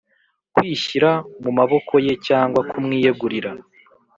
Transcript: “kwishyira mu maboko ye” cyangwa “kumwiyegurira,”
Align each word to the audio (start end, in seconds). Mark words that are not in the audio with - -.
“kwishyira 0.53 1.11
mu 1.43 1.51
maboko 1.57 1.93
ye” 2.05 2.13
cyangwa 2.27 2.59
“kumwiyegurira,” 2.71 3.51